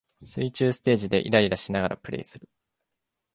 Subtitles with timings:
[0.23, 2.49] 水中ステージでイライラしながらプレイする